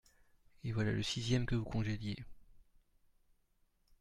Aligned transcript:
Et 0.63 0.71
voilà 0.71 0.91
le 0.93 1.03
sixième 1.03 1.45
que 1.45 1.53
vous 1.53 1.63
congédiez… 1.63 2.25